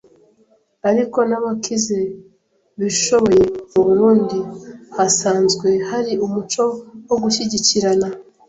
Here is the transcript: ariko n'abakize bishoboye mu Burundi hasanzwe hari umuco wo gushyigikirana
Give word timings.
ariko 0.89 1.19
n'abakize 1.29 1.99
bishoboye 2.79 3.43
mu 3.73 3.81
Burundi 3.87 4.39
hasanzwe 4.97 5.67
hari 5.89 6.13
umuco 6.25 6.63
wo 7.09 7.15
gushyigikirana 7.23 8.07